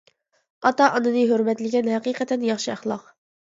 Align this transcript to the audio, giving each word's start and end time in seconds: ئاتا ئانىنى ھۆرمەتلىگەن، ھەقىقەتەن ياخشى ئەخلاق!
ئاتا 0.69 0.87
ئانىنى 0.93 1.25
ھۆرمەتلىگەن، 1.33 1.91
ھەقىقەتەن 1.97 2.47
ياخشى 2.49 2.73
ئەخلاق! 2.77 3.07